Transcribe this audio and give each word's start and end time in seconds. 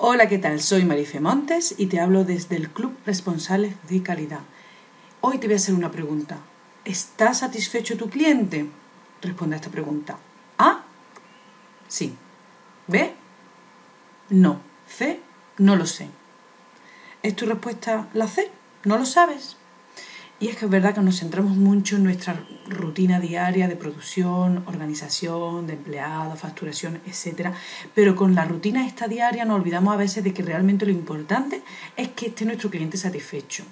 Hola, 0.00 0.28
¿qué 0.28 0.38
tal? 0.38 0.60
Soy 0.60 0.84
Marife 0.84 1.18
Montes 1.18 1.74
y 1.76 1.86
te 1.86 1.98
hablo 1.98 2.22
desde 2.22 2.54
el 2.54 2.70
Club 2.70 2.96
Responsables 3.04 3.74
de 3.88 4.00
Calidad. 4.00 4.42
Hoy 5.20 5.38
te 5.38 5.48
voy 5.48 5.54
a 5.54 5.56
hacer 5.56 5.74
una 5.74 5.90
pregunta. 5.90 6.38
¿Está 6.84 7.34
satisfecho 7.34 7.96
tu 7.96 8.08
cliente? 8.08 8.70
Responde 9.20 9.56
a 9.56 9.58
esta 9.58 9.70
pregunta. 9.70 10.16
A. 10.56 10.84
Sí. 11.88 12.14
B. 12.86 13.12
No. 14.28 14.60
C. 14.86 15.20
No 15.56 15.74
lo 15.74 15.84
sé. 15.84 16.06
¿Es 17.24 17.34
tu 17.34 17.46
respuesta 17.46 18.06
la 18.14 18.28
C? 18.28 18.52
¿No 18.84 18.98
lo 18.98 19.04
sabes? 19.04 19.56
Y 20.40 20.48
es 20.48 20.56
que 20.56 20.66
es 20.66 20.70
verdad 20.70 20.94
que 20.94 21.00
nos 21.00 21.18
centramos 21.18 21.56
mucho 21.56 21.96
en 21.96 22.04
nuestra 22.04 22.40
rutina 22.68 23.18
diaria 23.18 23.66
de 23.66 23.74
producción, 23.74 24.62
organización, 24.66 25.66
de 25.66 25.72
empleados, 25.72 26.38
facturación, 26.38 27.00
etc. 27.06 27.50
Pero 27.92 28.14
con 28.14 28.36
la 28.36 28.44
rutina 28.44 28.86
esta 28.86 29.08
diaria 29.08 29.44
nos 29.44 29.56
olvidamos 29.56 29.92
a 29.92 29.96
veces 29.96 30.22
de 30.22 30.32
que 30.32 30.42
realmente 30.42 30.86
lo 30.86 30.92
importante 30.92 31.62
es 31.96 32.08
que 32.10 32.26
esté 32.26 32.44
nuestro 32.44 32.70
cliente 32.70 32.96
satisfecho. 32.96 33.64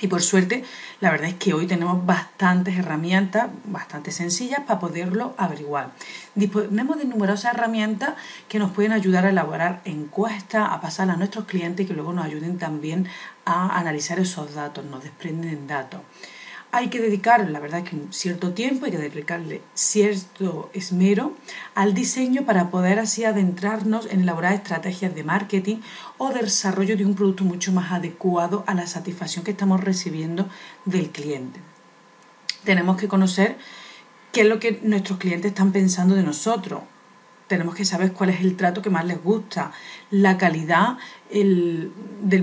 Y 0.00 0.08
por 0.08 0.22
suerte, 0.22 0.62
la 1.00 1.10
verdad 1.10 1.28
es 1.28 1.34
que 1.34 1.54
hoy 1.54 1.66
tenemos 1.66 2.04
bastantes 2.04 2.76
herramientas, 2.76 3.48
bastante 3.64 4.12
sencillas, 4.12 4.60
para 4.66 4.78
poderlo 4.78 5.34
averiguar. 5.38 5.92
Disponemos 6.34 6.98
de 6.98 7.06
numerosas 7.06 7.54
herramientas 7.54 8.14
que 8.48 8.58
nos 8.58 8.72
pueden 8.72 8.92
ayudar 8.92 9.24
a 9.24 9.30
elaborar 9.30 9.80
encuestas, 9.86 10.68
a 10.70 10.80
pasar 10.80 11.10
a 11.10 11.16
nuestros 11.16 11.46
clientes 11.46 11.84
y 11.84 11.88
que 11.88 11.94
luego 11.94 12.12
nos 12.12 12.26
ayuden 12.26 12.58
también 12.58 13.08
a 13.46 13.78
analizar 13.78 14.18
esos 14.18 14.54
datos, 14.54 14.84
nos 14.84 15.02
desprenden 15.02 15.66
datos 15.66 16.00
hay 16.72 16.88
que 16.88 17.00
dedicar, 17.00 17.48
la 17.48 17.60
verdad, 17.60 17.84
que 17.84 17.96
un 17.96 18.12
cierto 18.12 18.52
tiempo, 18.52 18.84
hay 18.84 18.90
que 18.90 18.98
dedicarle 18.98 19.62
cierto 19.74 20.70
esmero 20.74 21.34
al 21.74 21.94
diseño 21.94 22.44
para 22.44 22.70
poder 22.70 22.98
así 22.98 23.24
adentrarnos 23.24 24.06
en 24.06 24.20
elaborar 24.20 24.52
estrategias 24.52 25.14
de 25.14 25.24
marketing 25.24 25.76
o 26.18 26.30
de 26.32 26.42
desarrollo 26.42 26.96
de 26.96 27.06
un 27.06 27.14
producto 27.14 27.44
mucho 27.44 27.72
más 27.72 27.92
adecuado 27.92 28.64
a 28.66 28.74
la 28.74 28.86
satisfacción 28.86 29.44
que 29.44 29.52
estamos 29.52 29.82
recibiendo 29.82 30.48
del 30.84 31.10
cliente. 31.10 31.60
Tenemos 32.64 32.96
que 32.96 33.08
conocer 33.08 33.56
qué 34.32 34.42
es 34.42 34.46
lo 34.46 34.58
que 34.58 34.80
nuestros 34.82 35.18
clientes 35.18 35.52
están 35.52 35.72
pensando 35.72 36.14
de 36.14 36.22
nosotros, 36.22 36.82
tenemos 37.46 37.74
que 37.74 37.84
saber 37.84 38.12
cuál 38.12 38.30
es 38.30 38.40
el 38.40 38.56
trato 38.56 38.82
que 38.82 38.90
más 38.90 39.04
les 39.04 39.22
gusta, 39.22 39.72
la 40.10 40.36
calidad 40.36 40.98
del 41.30 41.92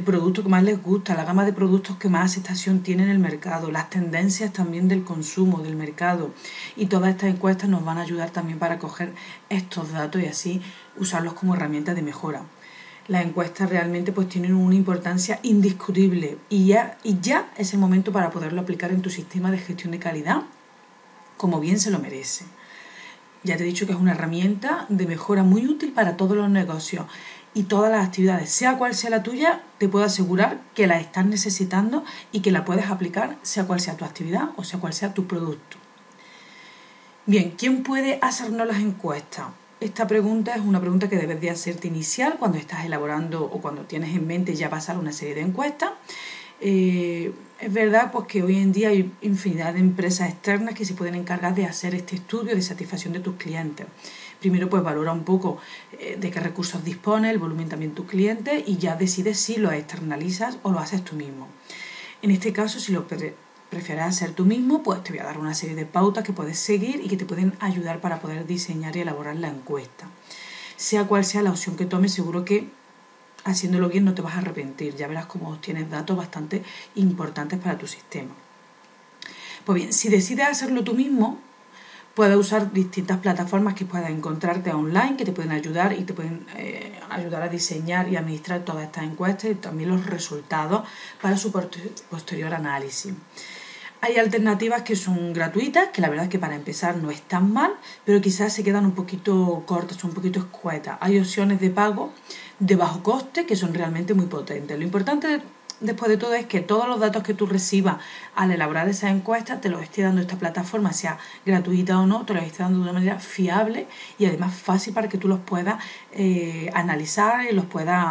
producto 0.06 0.44
que 0.44 0.50
más 0.50 0.64
les 0.64 0.82
gusta, 0.82 1.16
la 1.16 1.26
gama 1.26 1.46
de 1.46 1.54
productos 1.54 1.98
que 1.98 2.10
más 2.10 2.32
aceptación 2.32 2.82
tiene 2.82 3.04
en 3.04 3.10
el 3.10 3.20
mercado, 3.20 3.72
las 3.72 3.90
tendencias 3.90 4.54
también 4.54 4.88
del 4.88 5.04
consumo, 5.04 5.60
del 5.60 5.76
mercado. 5.76 6.32
Y 6.76 6.86
todas 6.86 7.12
estas 7.12 7.30
encuestas 7.30 7.70
nos 7.70 7.84
van 7.84 7.98
a 7.98 8.02
ayudar 8.02 8.30
también 8.30 8.60
para 8.60 8.80
coger 8.80 9.14
estos 9.50 9.92
datos 9.92 10.22
y 10.22 10.28
así 10.28 10.62
usarlos 10.98 11.34
como 11.34 11.56
herramientas 11.56 11.96
de 11.96 12.02
mejora. 12.02 12.44
Las 13.08 13.26
encuestas 13.26 13.70
realmente 13.70 14.14
pues 14.14 14.30
tienen 14.30 14.54
una 14.54 14.76
importancia 14.76 15.40
indiscutible 15.44 16.38
y 16.50 16.68
ya, 16.68 16.98
y 17.04 17.20
ya 17.20 17.52
es 17.58 17.74
el 17.74 17.80
momento 17.80 18.14
para 18.14 18.30
poderlo 18.30 18.62
aplicar 18.62 18.92
en 18.92 19.02
tu 19.02 19.10
sistema 19.10 19.52
de 19.52 19.58
gestión 19.58 19.92
de 19.92 20.00
calidad 20.00 20.44
como 21.36 21.60
bien 21.60 21.80
se 21.80 21.92
lo 21.92 22.00
merece. 22.00 22.46
Ya 23.44 23.58
te 23.58 23.64
he 23.64 23.66
dicho 23.66 23.86
que 23.86 23.92
es 23.92 24.00
una 24.00 24.12
herramienta 24.12 24.86
de 24.90 25.06
mejora 25.06 25.44
muy 25.44 25.68
útil 25.68 25.92
para 25.92 26.16
todos 26.16 26.38
los 26.38 26.50
negocios 26.50 27.06
y 27.54 27.64
todas 27.64 27.92
las 27.92 28.06
actividades, 28.06 28.50
sea 28.50 28.78
cual 28.78 28.96
sea 28.96 29.10
la 29.10 29.22
tuya, 29.22 29.62
te 29.78 29.88
puedo 29.88 30.06
asegurar 30.06 30.62
que 30.74 30.88
la 30.88 31.00
estás 31.00 31.26
necesitando 31.26 32.04
y 32.32 32.40
que 32.40 32.52
la 32.52 32.66
puedes 32.66 32.88
aplicar, 32.88 33.38
sea 33.44 33.66
cual 33.66 33.80
sea 33.80 33.96
tu 33.96 34.06
actividad 34.06 34.50
o 34.56 34.64
sea 34.64 34.80
cual 34.80 34.94
sea 34.94 35.14
tu 35.14 35.28
producto. 35.28 35.78
Bien, 37.26 37.54
¿quién 37.58 37.84
puede 37.84 38.18
hacernos 38.22 38.68
las 38.68 38.80
encuestas? 38.80 39.48
Esta 39.80 40.08
pregunta 40.08 40.56
es 40.56 40.62
una 40.62 40.80
pregunta 40.80 41.10
que 41.10 41.18
debes 41.18 41.42
de 41.42 41.50
hacerte 41.50 41.88
inicial 41.88 42.38
cuando 42.40 42.58
estás 42.58 42.86
elaborando 42.86 43.44
o 43.44 43.62
cuando 43.62 43.84
tienes 43.84 44.16
en 44.16 44.26
mente 44.26 44.56
ya 44.56 44.70
pasar 44.70 44.98
una 44.98 45.12
serie 45.12 45.36
de 45.36 45.42
encuestas 45.42 45.92
eh, 46.66 47.34
es 47.64 47.74
verdad 47.74 48.12
pues, 48.12 48.28
que 48.28 48.44
hoy 48.44 48.58
en 48.58 48.74
día 48.74 48.90
hay 48.90 49.12
infinidad 49.22 49.74
de 49.74 49.80
empresas 49.80 50.30
externas 50.30 50.76
que 50.76 50.84
se 50.84 50.94
pueden 50.94 51.16
encargar 51.16 51.56
de 51.56 51.66
hacer 51.66 51.96
este 51.96 52.16
estudio 52.16 52.56
de 52.56 52.62
satisfacción 52.62 53.14
de 53.14 53.22
tus 53.22 53.36
clientes. 53.36 53.88
Primero, 54.42 54.70
pues 54.70 54.84
valora 54.84 55.14
un 55.14 55.24
poco 55.24 55.58
eh, 55.94 56.18
de 56.20 56.30
qué 56.30 56.42
recursos 56.42 56.84
dispone, 56.84 57.30
el 57.30 57.40
volumen 57.40 57.70
también 57.70 57.92
de 57.92 57.96
tus 57.96 58.08
clientes 58.08 58.64
y 58.68 58.78
ya 58.78 58.98
decides 58.98 59.40
si 59.40 59.56
lo 59.56 59.72
externalizas 59.72 60.58
o 60.64 60.72
lo 60.72 60.80
haces 60.80 61.06
tú 61.06 61.16
mismo. 61.16 61.48
En 62.22 62.32
este 62.32 62.52
caso, 62.52 62.82
si 62.82 62.92
lo 62.92 63.08
prefieres 63.08 64.04
hacer 64.04 64.32
tú 64.32 64.44
mismo, 64.44 64.84
pues 64.84 65.02
te 65.02 65.12
voy 65.12 65.20
a 65.20 65.24
dar 65.24 65.38
una 65.38 65.54
serie 65.54 65.76
de 65.76 65.86
pautas 65.86 66.26
que 66.26 66.34
puedes 66.34 66.60
seguir 66.60 67.00
y 67.02 67.08
que 67.08 67.16
te 67.16 67.26
pueden 67.26 67.54
ayudar 67.62 68.02
para 68.02 68.20
poder 68.20 68.46
diseñar 68.46 68.98
y 68.98 69.00
elaborar 69.00 69.38
la 69.38 69.48
encuesta. 69.48 70.10
Sea 70.76 71.06
cual 71.06 71.24
sea 71.24 71.42
la 71.42 71.52
opción 71.52 71.78
que 71.78 71.86
tomes, 71.86 72.12
seguro 72.12 72.44
que 72.44 72.68
haciéndolo 73.44 73.90
bien 73.90 74.06
no 74.06 74.14
te 74.14 74.22
vas 74.22 74.36
a 74.36 74.40
arrepentir, 74.40 74.96
ya 74.96 75.08
verás 75.08 75.26
cómo 75.26 75.58
tienes 75.58 75.90
datos 75.90 76.16
bastante 76.18 76.64
importantes 76.96 77.60
para 77.60 77.78
tu 77.78 77.88
sistema. 77.88 78.34
Pues 79.66 79.76
bien, 79.76 79.94
si 79.94 80.10
decides 80.10 80.48
hacerlo 80.48 80.84
tú 80.84 80.94
mismo, 80.94 81.40
puedes 82.14 82.38
usar 82.38 82.72
distintas 82.72 83.20
plataformas 83.20 83.74
que 83.74 83.86
puedas 83.86 84.10
encontrarte 84.10 84.72
online 84.72 85.16
que 85.18 85.26
te 85.26 85.32
pueden 85.32 85.52
ayudar 85.52 85.94
y 85.94 86.04
te 86.04 86.14
pueden 86.14 86.46
eh, 86.56 87.00
ayudar 87.10 87.44
a 87.44 87.50
diseñar 87.50 88.08
y 88.10 88.18
administrar 88.18 88.62
todas 88.62 88.86
estas 88.86 89.06
encuestas 89.06 89.52
y 89.52 89.56
también 89.56 89.90
los 89.90 90.06
resultados 90.06 90.88
para 91.22 91.38
su 91.38 91.52
posterior 91.52 92.54
análisis. 92.54 93.14
Hay 94.06 94.18
alternativas 94.18 94.82
que 94.82 94.98
son 94.98 95.32
gratuitas, 95.32 95.88
que 95.94 96.02
la 96.02 96.10
verdad 96.10 96.26
es 96.26 96.30
que 96.30 96.38
para 96.38 96.56
empezar 96.56 96.98
no 96.98 97.10
están 97.10 97.54
mal, 97.54 97.72
pero 98.04 98.20
quizás 98.20 98.52
se 98.52 98.62
quedan 98.62 98.84
un 98.84 98.92
poquito 98.92 99.64
cortas, 99.66 100.04
un 100.04 100.12
poquito 100.12 100.40
escuetas. 100.40 100.98
Hay 101.00 101.18
opciones 101.18 101.62
de 101.62 101.70
pago 101.70 102.12
de 102.60 102.76
bajo 102.76 103.02
coste 103.02 103.46
que 103.46 103.56
son 103.56 103.74
realmente 103.74 104.14
muy 104.14 104.26
potentes. 104.26 104.78
Lo 104.78 104.84
importante 104.84 105.42
después 105.80 106.10
de 106.12 106.18
todo 106.18 106.34
es 106.34 106.46
que 106.48 106.60
todos 106.60 106.86
los 106.90 107.00
datos 107.00 107.24
que 107.24 107.34
tú 107.34 107.46
recibas 107.46 107.96
al 108.36 108.52
elaborar 108.52 108.90
esa 108.90 109.10
encuesta 109.10 109.62
te 109.62 109.70
los 109.70 109.82
esté 109.82 110.02
dando 110.02 110.20
esta 110.20 110.36
plataforma, 110.36 110.92
sea 110.92 111.18
gratuita 111.46 111.98
o 111.98 112.06
no, 112.06 112.26
te 112.26 112.34
los 112.34 112.44
esté 112.44 112.64
dando 112.64 112.80
de 112.80 112.84
una 112.84 112.92
manera 112.92 113.20
fiable 113.20 113.88
y 114.20 114.26
además 114.26 114.54
fácil 114.54 114.94
para 114.94 115.08
que 115.08 115.18
tú 115.18 115.30
los 115.30 115.40
puedas 115.40 115.82
eh, 116.12 116.70
analizar 116.74 117.46
y 117.50 117.54
los 117.54 117.68
puedas 117.68 118.06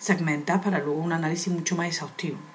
segmentar 0.00 0.60
para 0.60 0.80
luego 0.80 1.00
un 1.00 1.12
análisis 1.12 1.52
mucho 1.52 1.76
más 1.76 1.86
exhaustivo. 1.86 2.49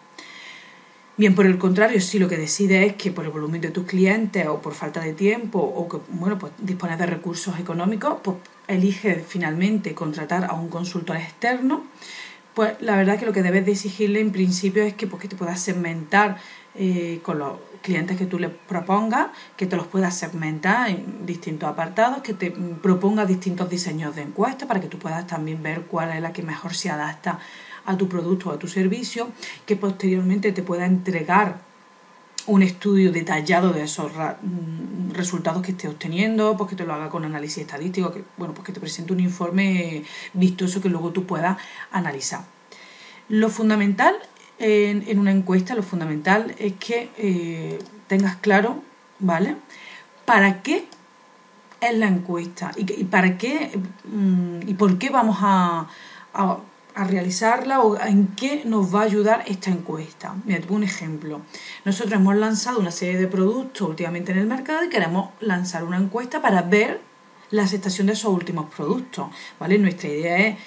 Bien, 1.18 1.34
por 1.34 1.46
el 1.46 1.58
contrario, 1.58 2.02
si 2.02 2.20
lo 2.20 2.28
que 2.28 2.36
decides 2.36 2.88
es 2.88 2.94
que 2.98 3.09
por 3.09 3.24
el 3.24 3.31
volumen 3.31 3.62
de 3.62 3.72
tus 3.72 3.86
clientes 3.86 4.46
o 4.48 4.62
por 4.62 4.74
falta 4.74 5.00
de 5.00 5.14
tiempo 5.14 5.59
o 5.59 5.88
que, 5.88 5.98
bueno, 6.09 6.38
pues 6.38 6.52
dispones 6.58 7.00
de 7.00 7.06
recursos 7.06 7.58
económicos, 7.58 8.18
pues 8.22 8.36
eliges 8.68 9.26
finalmente 9.26 9.96
contratar 9.96 10.44
a 10.44 10.53
un 10.56 10.68
consultor 10.68 11.16
externo, 11.16 11.86
pues 12.53 12.74
la 12.81 12.98
verdad 12.98 13.18
que 13.18 13.26
lo 13.26 13.31
que 13.31 13.44
debes 13.44 13.66
de 13.66 13.72
exigirle 13.72 14.20
en 14.20 14.34
principio 14.34 14.84
es 14.84 14.94
que, 14.96 15.08
pues, 15.08 15.22
que 15.22 15.30
te 15.30 15.38
puedas 15.38 15.62
segmentar 15.62 16.38
eh, 16.76 17.22
con 17.24 17.40
los 17.40 17.53
clientes 17.82 18.18
que 18.18 18.26
tú 18.26 18.38
le 18.38 18.50
propongas, 18.50 19.28
que 19.56 19.67
te 19.67 19.78
los 19.78 19.88
puedas 19.88 20.17
segmentar 20.17 20.90
en 20.90 21.26
distintos 21.26 21.70
apartados, 21.70 22.23
que 22.23 22.34
te 22.34 22.52
proponga 22.52 23.26
distintos 23.26 23.70
diseños 23.70 24.17
de 24.17 24.23
encuesta 24.23 24.67
para 24.67 24.82
que 24.82 24.88
tú 24.88 25.00
puedas 25.00 25.26
también 25.28 25.64
ver 25.64 25.84
cuál 25.84 26.12
es 26.12 26.22
la 26.22 26.34
que 26.34 26.44
mejor 26.44 26.76
se 26.76 26.90
adapta 26.90 27.40
a 27.85 27.97
tu 27.97 28.08
producto 28.08 28.49
o 28.49 28.53
a 28.53 28.59
tu 28.59 28.67
servicio, 28.67 29.29
que 29.66 29.76
posteriormente 29.76 30.52
te 30.52 30.64
pueda 30.64 30.85
entregar 30.85 31.61
un 32.47 32.61
estudio 32.61 33.11
detallado 33.11 33.73
de 33.73 33.84
esos 33.84 34.11
mm, 34.14 35.11
resultados 35.14 35.61
que 35.64 35.72
esté 35.72 35.87
obteniendo, 35.87 36.55
pues 36.58 36.70
que 36.70 36.76
te 36.76 36.85
lo 36.85 36.93
haga 36.93 37.09
con 37.09 37.26
análisis 37.26 37.59
estadístico, 37.59 38.11
que, 38.11 38.23
bueno, 38.37 38.53
pues 38.53 38.66
que 38.66 38.73
te 38.73 38.79
presente 38.79 39.14
un 39.14 39.20
informe 39.20 40.03
vistoso 40.34 40.82
que 40.82 40.90
luego 40.90 41.11
tú 41.11 41.26
puedas 41.26 41.58
analizar. 41.91 42.46
Lo 43.29 43.49
fundamental 43.49 44.16
en, 44.59 45.20
una 45.20 45.31
encuesta, 45.31 45.73
lo 45.73 45.84
fundamental 45.84 46.55
es 46.59 46.73
que 46.73 47.09
eh, 47.17 47.79
tengas 48.08 48.35
claro, 48.35 48.84
¿vale? 49.20 49.55
¿Para 50.26 50.61
qué 50.61 50.85
es 51.81 51.97
la 51.97 52.08
encuesta? 52.08 52.72
¿Y, 52.78 53.05
para 53.05 53.38
qué 53.38 53.72
mm, 54.05 54.70
y 54.70 54.73
por 54.76 54.99
qué 54.99 55.09
vamos 55.09 55.38
a 55.41 55.88
a 56.35 56.58
realizarla 57.03 57.82
o 57.82 58.00
en 58.00 58.28
qué 58.28 58.64
nos 58.66 58.94
va 58.94 59.02
a 59.02 59.03
ayudar 59.03 59.44
esta 59.47 59.70
encuesta. 59.70 60.36
Mira, 60.46 60.59
te 60.59 60.68
pongo 60.68 60.78
un 60.78 60.84
ejemplo. 60.84 61.42
Nosotros 61.84 62.14
hemos 62.14 62.36
lanzado 62.38 62.80
una 62.80 62.92
serie 62.92 63.20
de 63.20 63.28
productos 63.28 63.88
últimamente 63.88 64.32
en 64.32 64.38
el 64.38 64.47
mercado 64.47 64.84
y 64.86 64.90
queremos 64.90 65.32
lanzar 65.42 65.84
una 65.84 65.97
encuesta 65.97 66.42
para 66.42 66.62
ver 66.62 67.02
la 67.52 67.64
aceptación 67.64 68.08
de 68.08 68.14
esos 68.14 68.34
últimos 68.34 68.74
productos. 68.74 69.28
¿vale? 69.59 69.78
Nuestra 69.78 70.09
idea 70.09 70.38
es 70.38 70.58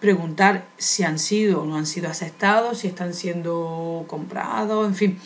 preguntar 0.00 0.66
si 0.76 1.02
han 1.02 1.18
sido 1.18 1.62
o 1.62 1.64
no 1.64 1.76
han 1.76 1.86
sido 1.86 2.10
aceptados, 2.10 2.78
si 2.78 2.88
están 2.88 3.14
siendo 3.14 4.04
comprados, 4.06 4.86
en 4.86 4.94
fin, 4.94 5.18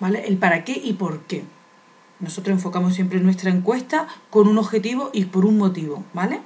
¿vale? 0.00 0.26
El 0.26 0.38
para 0.38 0.64
qué 0.64 0.72
y 0.72 0.94
por 0.94 1.20
qué. 1.24 1.44
Nosotros 2.18 2.54
enfocamos 2.54 2.94
siempre 2.94 3.20
nuestra 3.20 3.50
encuesta 3.50 4.08
con 4.30 4.48
un 4.48 4.56
objetivo 4.56 5.10
y 5.12 5.26
por 5.26 5.44
un 5.44 5.58
motivo, 5.58 6.02
¿vale? 6.14 6.40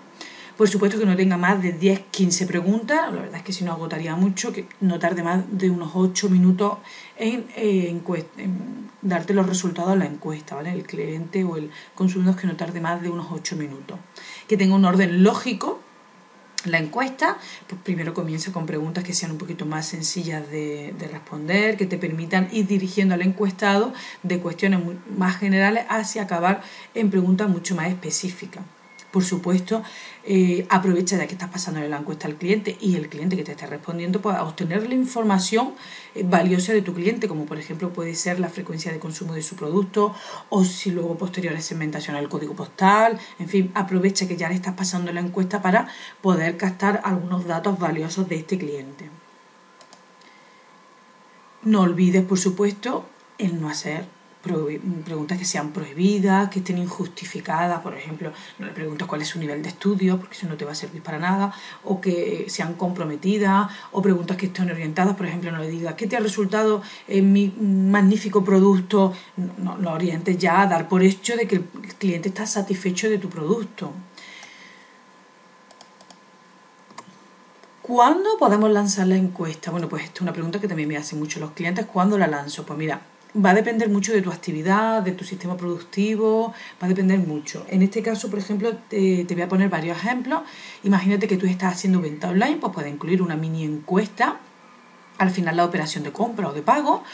Por 0.56 0.69
supuesto 0.69 1.01
que 1.01 1.06
no 1.06 1.17
tenga 1.17 1.37
más 1.37 1.61
de 1.61 1.73
10, 1.73 2.01
15 2.12 2.47
preguntas, 2.47 3.12
la 3.12 3.23
verdad 3.23 3.39
es 3.39 3.43
que 3.43 3.53
si 3.53 3.65
no 3.65 3.73
agotaría 3.73 4.15
mucho, 4.15 4.53
que 4.53 4.67
no 4.81 5.01
tarde 5.01 5.25
más 5.25 5.43
de 5.51 5.69
unos 5.69 5.91
8 5.95 6.29
minutos 6.29 6.79
en, 7.17 7.47
eh, 7.56 7.89
en 7.89 8.91
darte 9.03 9.35
los 9.35 9.49
resultados 9.49 9.91
de 9.93 9.99
la 9.99 10.06
encuesta, 10.06 10.55
¿vale? 10.55 10.71
El 10.71 10.85
cliente 10.85 11.43
o 11.43 11.56
el 11.56 11.71
consumidor 11.97 12.37
que 12.37 12.47
no 12.47 12.55
tarde 12.55 12.81
más 12.81 13.03
de 13.03 13.11
unos 13.11 13.27
8 13.33 13.56
minutos. 13.56 13.99
Que 14.47 14.56
tenga 14.56 14.77
un 14.77 14.85
orden 14.85 15.25
lógico, 15.25 15.81
la 16.67 16.79
encuesta, 16.79 17.37
pues 17.67 17.81
primero 17.83 18.15
comienza 18.15 18.53
con 18.53 18.65
preguntas 18.65 19.03
que 19.03 19.12
sean 19.12 19.33
un 19.33 19.39
poquito 19.39 19.67
más 19.67 19.87
sencillas 19.87 20.49
de, 20.51 20.95
responder, 21.11 21.77
que 21.77 21.87
te 21.87 21.99
permitan 21.99 22.49
ir 22.53 22.69
dirigiendo 22.69 23.15
al 23.15 23.23
encuestado 23.23 23.93
de 24.23 24.39
cuestiones 24.39 24.81
más 25.17 25.37
generales 25.37 25.85
hacia 25.89 26.23
acabar 26.23 26.62
en 26.95 27.11
preguntas 27.11 27.49
mucho 27.49 27.75
más 27.75 27.89
específicas 27.89 28.62
por 29.14 29.22
supuesto, 29.22 29.84
eh, 30.25 30.66
aprovecha 30.70 31.16
de 31.16 31.28
que 31.28 31.34
estás 31.34 31.49
pasando 31.49 31.78
la 31.78 31.99
encuesta 31.99 32.26
al 32.26 32.34
cliente 32.34 32.76
y 32.81 32.96
el 32.96 33.08
cliente 33.08 33.37
que 33.37 33.44
te 33.44 33.52
esté 33.52 33.64
respondiendo 33.64 34.20
pueda 34.20 34.43
obtener 34.43 34.88
la 34.88 34.94
información 34.96 35.75
eh, 36.16 36.25
valiosa 36.26 36.72
de 36.72 36.82
tu 36.82 36.94
cliente, 36.94 37.28
como 37.28 37.46
por 37.46 37.61
ejemplo 37.61 37.93
puede 37.93 38.16
ser 38.16 38.40
la 38.40 38.49
frecuencia 38.49 38.90
de 38.90 38.99
consumo 38.99 39.34
de 39.34 39.43
su 39.43 39.55
producto 39.55 40.12
o 40.49 40.64
si 40.64 40.90
luego 40.90 41.16
posterior 41.16 41.55
a 41.55 41.61
segmentación 41.61 42.16
al 42.16 42.28
código 42.28 42.56
postal, 42.56 43.20
en 43.38 43.49
fin, 43.49 43.70
aprovecha 43.75 44.26
que 44.26 44.37
ya 44.37 44.49
le 44.49 44.56
estás 44.56 44.75
pasando 44.75 45.12
la 45.12 45.20
encuesta 45.20 45.62
para 45.62 45.87
poder 46.20 46.56
captar 46.56 47.00
algunos 47.05 47.46
datos 47.46 47.78
valiosos 47.78 48.28
de 48.28 48.34
este 48.34 48.58
cliente. 48.58 49.10
No 51.62 51.82
olvides, 51.82 52.25
por 52.25 52.40
supuesto, 52.40 53.05
el 53.38 53.60
no 53.60 53.69
hacer 53.69 54.06
preguntas 54.44 55.38
que 55.38 55.44
sean 55.44 55.73
prohibidas, 55.73 56.49
que 56.50 56.58
estén 56.61 56.79
injustificadas, 56.79 57.81
por 57.81 57.94
ejemplo, 57.94 58.32
no 58.58 58.67
le 58.67 58.73
preguntas 58.73 59.08
cuál 59.08 59.23
es 59.23 59.29
su 59.29 59.38
nivel 59.38 59.62
de 59.62 59.70
estudio, 59.70 60.19
porque 60.19 60.37
eso 60.37 60.46
no 60.46 60.56
te 60.56 60.64
va 60.64 60.73
a 60.73 60.75
servir 60.75 61.02
para 61.02 61.19
nada, 61.19 61.52
o 61.85 62.00
que 62.00 62.46
sean 62.49 62.75
comprometidas, 62.75 63.70
o 63.93 64.02
preguntas 64.02 64.37
que 64.37 64.46
estén 64.46 64.70
orientadas, 64.70 65.17
por 65.17 65.26
ejemplo, 65.26 65.50
no 65.50 65.58
le 65.58 65.69
digas, 65.69 65.94
¿qué 65.94 66.06
te 66.06 66.17
ha 66.17 66.20
resultado 66.20 66.82
en 67.08 67.32
mi 67.32 67.52
magnífico 67.58 68.44
producto? 68.44 69.12
No, 69.37 69.76
lo 69.79 69.93
orientes 69.93 70.37
ya 70.38 70.62
a 70.62 70.67
dar 70.67 70.88
por 70.88 71.02
hecho 71.02 71.37
de 71.37 71.49
que 71.49 71.56
el 71.56 71.64
cliente 71.99 72.29
está 72.29 72.46
satisfecho 72.46 73.08
de 73.08 73.19
tu 73.19 73.29
producto. 73.29 73.93
¿Cuándo 77.82 78.38
podemos 78.38 78.70
lanzar 78.70 79.06
la 79.06 79.17
encuesta? 79.17 79.70
Bueno, 79.70 79.91
pues 79.91 80.05
esta 80.05 80.14
es 80.17 80.23
una 80.23 80.32
pregunta 80.32 80.58
que 80.58 80.69
también 80.69 80.88
me 80.88 80.96
hacen 80.96 81.19
mucho 81.19 81.38
los 81.38 81.50
clientes. 81.50 81.85
¿Cuándo 81.85 82.17
la 82.17 82.26
lanzo? 82.26 82.64
Pues 82.64 82.79
mira, 82.79 83.02
va 83.34 83.50
a 83.50 83.54
depender 83.54 83.88
mucho 83.88 84.12
de 84.12 84.22
tu 84.22 84.31
actividad, 84.31 85.02
de 85.02 85.12
tu 85.12 85.25
sistema 85.25 85.56
productivo, 85.56 86.54
va 86.81 86.86
a 86.86 86.88
depender 86.88 87.19
mucho. 87.19 87.66
En 87.69 87.82
este 87.82 88.02
caso, 88.02 88.31
por 88.31 88.38
ejemplo, 88.38 88.76
te, 88.88 89.26
voy 89.28 89.42
a 89.42 89.48
poner 89.48 89.69
varios 89.69 89.96
ejemplos. 89.96 90.42
Imagínate 90.84 91.26
que 91.26 91.36
tú 91.36 91.46
estás 91.46 91.75
haciendo 91.75 92.00
venta 92.00 92.28
online, 92.28 92.58
pues 92.60 92.72
puede 92.72 92.90
incluir 92.90 93.22
una 93.22 93.36
mini 93.36 93.64
encuesta 93.64 94.38
al 95.19 95.31
final 95.31 95.56
la 95.56 95.64
operación 95.64 96.02
de 96.02 96.10
compra 96.10 96.48
o 96.48 96.52
de 96.52 96.62
pago 96.62 97.04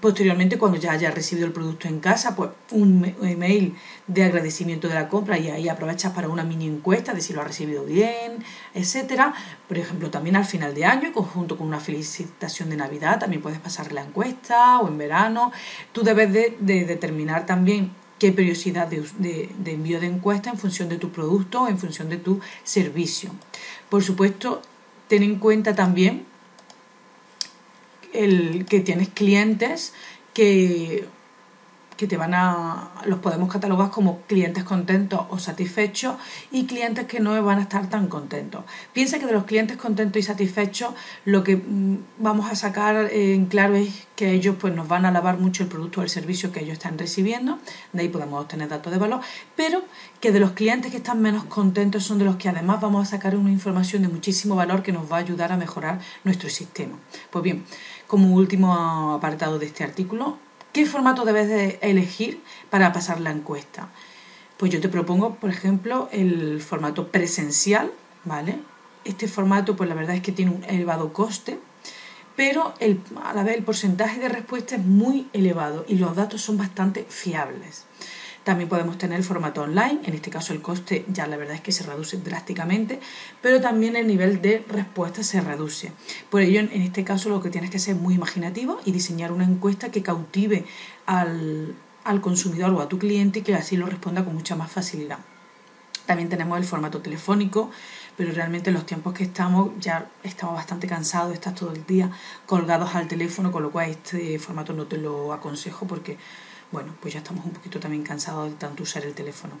Posteriormente, 0.00 0.56
cuando 0.56 0.78
ya 0.78 0.92
haya 0.92 1.10
recibido 1.10 1.46
el 1.46 1.52
producto 1.52 1.86
en 1.86 2.00
casa, 2.00 2.34
pues 2.34 2.50
un 2.70 3.04
email 3.22 3.74
de 4.06 4.24
agradecimiento 4.24 4.88
de 4.88 4.94
la 4.94 5.08
compra 5.08 5.38
y 5.38 5.50
ahí 5.50 5.68
aprovechas 5.68 6.12
para 6.12 6.28
una 6.28 6.42
mini 6.42 6.66
encuesta 6.66 7.12
de 7.12 7.20
si 7.20 7.34
lo 7.34 7.42
ha 7.42 7.44
recibido 7.44 7.84
bien, 7.84 8.42
etcétera. 8.72 9.34
Por 9.68 9.76
ejemplo, 9.76 10.10
también 10.10 10.36
al 10.36 10.46
final 10.46 10.74
de 10.74 10.86
año, 10.86 11.12
conjunto 11.12 11.58
con 11.58 11.66
una 11.66 11.80
felicitación 11.80 12.70
de 12.70 12.76
Navidad, 12.76 13.18
también 13.18 13.42
puedes 13.42 13.58
pasar 13.58 13.92
la 13.92 14.02
encuesta 14.02 14.78
o 14.78 14.88
en 14.88 14.96
verano. 14.96 15.52
Tú 15.92 16.02
debes 16.02 16.32
de, 16.32 16.56
determinar 16.58 17.44
también 17.44 17.92
qué 18.18 18.32
periodicidad 18.32 18.86
de, 18.88 19.50
envío 19.66 20.00
de 20.00 20.06
encuesta 20.06 20.48
en 20.48 20.56
función 20.56 20.88
de 20.88 20.96
tu 20.96 21.10
producto 21.10 21.62
o 21.62 21.68
en 21.68 21.78
función 21.78 22.08
de 22.08 22.16
tu 22.16 22.40
servicio. 22.64 23.32
Por 23.90 24.02
supuesto, 24.02 24.62
ten 25.08 25.22
en 25.22 25.38
cuenta 25.38 25.74
también 25.74 26.24
el 28.12 28.66
que 28.66 28.80
tienes 28.80 29.08
clientes 29.08 29.92
que, 30.34 31.06
que 32.00 32.06
te 32.06 32.16
van 32.16 32.32
a, 32.32 32.92
los 33.04 33.18
podemos 33.18 33.52
catalogar 33.52 33.90
como 33.90 34.22
clientes 34.22 34.64
contentos 34.64 35.20
o 35.28 35.38
satisfechos 35.38 36.16
y 36.50 36.64
clientes 36.64 37.04
que 37.04 37.20
no 37.20 37.30
van 37.44 37.58
a 37.58 37.62
estar 37.62 37.90
tan 37.90 38.08
contentos. 38.08 38.64
Piensa 38.94 39.18
que 39.18 39.26
de 39.26 39.32
los 39.32 39.44
clientes 39.44 39.76
contentos 39.76 40.18
y 40.18 40.22
satisfechos 40.22 40.94
lo 41.26 41.44
que 41.44 41.56
mm, 41.56 41.98
vamos 42.16 42.50
a 42.50 42.54
sacar 42.54 43.12
en 43.12 43.44
claro 43.44 43.74
es 43.74 44.06
que 44.16 44.32
ellos 44.32 44.56
pues 44.58 44.74
nos 44.74 44.88
van 44.88 45.04
a 45.04 45.08
alabar 45.08 45.38
mucho 45.38 45.62
el 45.62 45.68
producto 45.68 46.00
o 46.00 46.02
el 46.02 46.08
servicio 46.08 46.52
que 46.52 46.60
ellos 46.60 46.72
están 46.72 46.96
recibiendo, 46.96 47.58
de 47.92 48.00
ahí 48.00 48.08
podemos 48.08 48.40
obtener 48.40 48.70
datos 48.70 48.92
de 48.94 48.98
valor, 48.98 49.20
pero 49.54 49.82
que 50.20 50.32
de 50.32 50.40
los 50.40 50.52
clientes 50.52 50.90
que 50.90 50.98
están 50.98 51.20
menos 51.20 51.44
contentos 51.44 52.04
son 52.04 52.18
de 52.18 52.24
los 52.24 52.36
que 52.36 52.48
además 52.48 52.80
vamos 52.80 53.08
a 53.08 53.10
sacar 53.10 53.36
una 53.36 53.50
información 53.50 54.00
de 54.00 54.08
muchísimo 54.08 54.56
valor 54.56 54.82
que 54.82 54.92
nos 54.92 55.10
va 55.12 55.16
a 55.16 55.20
ayudar 55.20 55.52
a 55.52 55.58
mejorar 55.58 56.00
nuestro 56.24 56.48
sistema. 56.48 56.96
Pues 57.30 57.44
bien, 57.44 57.64
como 58.10 58.34
último 58.34 59.14
apartado 59.14 59.60
de 59.60 59.66
este 59.66 59.84
artículo, 59.84 60.36
¿qué 60.72 60.84
formato 60.84 61.24
debes 61.24 61.46
de 61.46 61.78
elegir 61.80 62.42
para 62.68 62.92
pasar 62.92 63.20
la 63.20 63.30
encuesta? 63.30 63.88
Pues 64.56 64.72
yo 64.72 64.80
te 64.80 64.88
propongo, 64.88 65.36
por 65.36 65.48
ejemplo, 65.48 66.08
el 66.10 66.60
formato 66.60 67.06
presencial, 67.06 67.92
¿vale? 68.24 68.58
Este 69.04 69.28
formato, 69.28 69.76
pues 69.76 69.88
la 69.88 69.94
verdad 69.94 70.16
es 70.16 70.22
que 70.22 70.32
tiene 70.32 70.50
un 70.50 70.64
elevado 70.64 71.12
coste, 71.12 71.60
pero 72.34 72.74
el, 72.80 73.00
a 73.22 73.32
la 73.32 73.44
vez 73.44 73.56
el 73.56 73.62
porcentaje 73.62 74.18
de 74.18 74.28
respuesta 74.28 74.74
es 74.74 74.84
muy 74.84 75.28
elevado 75.32 75.84
y 75.86 75.94
los 75.94 76.16
datos 76.16 76.42
son 76.42 76.58
bastante 76.58 77.06
fiables. 77.08 77.84
También 78.44 78.70
podemos 78.70 78.96
tener 78.96 79.18
el 79.18 79.24
formato 79.24 79.62
online, 79.62 80.00
en 80.04 80.14
este 80.14 80.30
caso 80.30 80.54
el 80.54 80.62
coste 80.62 81.04
ya 81.08 81.26
la 81.26 81.36
verdad 81.36 81.56
es 81.56 81.60
que 81.60 81.72
se 81.72 81.84
reduce 81.84 82.16
drásticamente, 82.16 82.98
pero 83.42 83.60
también 83.60 83.96
el 83.96 84.06
nivel 84.06 84.40
de 84.40 84.64
respuesta 84.66 85.22
se 85.22 85.42
reduce. 85.42 85.92
Por 86.30 86.40
ello, 86.40 86.60
en 86.60 86.80
este 86.80 87.04
caso 87.04 87.28
lo 87.28 87.42
que 87.42 87.50
tienes 87.50 87.70
que 87.70 87.78
ser 87.78 87.96
muy 87.96 88.14
imaginativo 88.14 88.80
y 88.86 88.92
diseñar 88.92 89.30
una 89.30 89.44
encuesta 89.44 89.90
que 89.90 90.02
cautive 90.02 90.64
al, 91.04 91.74
al 92.04 92.20
consumidor 92.22 92.70
o 92.70 92.80
a 92.80 92.88
tu 92.88 92.98
cliente 92.98 93.40
y 93.40 93.42
que 93.42 93.54
así 93.54 93.76
lo 93.76 93.86
responda 93.86 94.24
con 94.24 94.34
mucha 94.34 94.56
más 94.56 94.72
facilidad. 94.72 95.18
También 96.06 96.28
tenemos 96.28 96.58
el 96.58 96.64
formato 96.64 97.00
telefónico, 97.00 97.70
pero 98.16 98.32
realmente 98.32 98.70
en 98.70 98.74
los 98.74 98.84
tiempos 98.84 99.14
que 99.14 99.22
estamos 99.22 99.70
ya 99.78 100.08
estamos 100.24 100.56
bastante 100.56 100.88
cansados 100.88 101.28
de 101.28 101.34
estar 101.34 101.54
todo 101.54 101.72
el 101.72 101.86
día 101.86 102.10
colgados 102.46 102.94
al 102.96 103.06
teléfono, 103.06 103.52
con 103.52 103.62
lo 103.62 103.70
cual 103.70 103.90
este 103.90 104.38
formato 104.38 104.72
no 104.72 104.86
te 104.86 104.96
lo 104.96 105.32
aconsejo 105.32 105.86
porque 105.86 106.18
bueno, 106.72 106.94
pues 107.00 107.14
ya 107.14 107.20
estamos 107.20 107.44
un 107.44 107.52
poquito 107.52 107.80
también 107.80 108.02
cansados 108.02 108.50
de 108.50 108.56
tanto 108.56 108.82
usar 108.82 109.04
el 109.04 109.14
teléfono. 109.14 109.54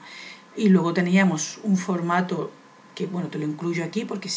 Y 0.56 0.68
luego 0.68 0.92
teníamos 0.92 1.58
un 1.62 1.76
formato 1.76 2.50
que, 2.94 3.06
bueno, 3.06 3.28
te 3.28 3.38
lo 3.38 3.44
incluyo 3.44 3.84
aquí 3.84 4.04
porque 4.04 4.28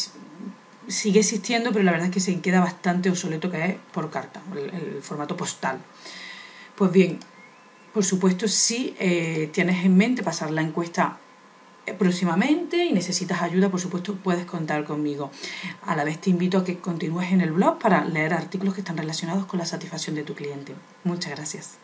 sigue 0.88 1.20
existiendo, 1.20 1.72
pero 1.72 1.84
la 1.84 1.92
verdad 1.92 2.08
es 2.08 2.14
que 2.14 2.20
se 2.20 2.40
queda 2.40 2.60
bastante 2.60 3.10
obsoleto 3.10 3.50
que 3.50 3.64
es 3.64 3.76
por 3.92 4.10
carta, 4.10 4.40
el, 4.54 5.02
formato 5.02 5.36
postal. 5.36 5.78
Pues 6.74 6.90
bien, 6.92 7.20
por 7.92 8.04
supuesto, 8.04 8.48
si 8.48 8.94
eh, 8.98 9.50
tienes 9.52 9.84
en 9.84 9.96
mente 9.96 10.22
pasar 10.22 10.50
la 10.50 10.62
encuesta 10.62 11.18
próximamente 11.98 12.84
y 12.84 12.92
necesitas 12.92 13.42
ayuda, 13.42 13.68
por 13.68 13.80
supuesto, 13.80 14.16
puedes 14.16 14.46
contar 14.46 14.84
conmigo. 14.84 15.30
A 15.82 15.94
la 15.94 16.04
vez 16.04 16.20
te 16.20 16.30
invito 16.30 16.58
a 16.58 16.64
que 16.64 16.78
continúes 16.78 17.30
en 17.30 17.40
el 17.40 17.52
blog 17.52 17.78
para 17.78 18.04
leer 18.04 18.32
artículos 18.32 18.74
que 18.74 18.80
están 18.80 18.96
relacionados 18.96 19.46
con 19.46 19.58
la 19.58 19.66
satisfacción 19.66 20.16
de 20.16 20.22
tu 20.22 20.34
cliente. 20.34 20.74
Muchas 21.04 21.32
gracias. 21.32 21.83